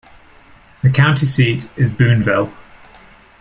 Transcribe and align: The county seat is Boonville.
The 0.81 0.89
county 0.89 1.27
seat 1.27 1.69
is 1.77 1.91
Boonville. 1.93 2.51